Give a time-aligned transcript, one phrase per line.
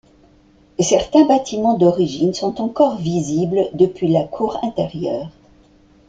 [0.79, 5.29] Certains bâtiments d'origine sont encore visibles depuis la cour intérieure.